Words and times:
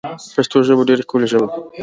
پشتو 0.35 0.57
ژبه 0.67 0.83
ډېره 0.89 1.03
ښکولي 1.05 1.27
ژبه 1.31 1.45
ده 1.51 1.57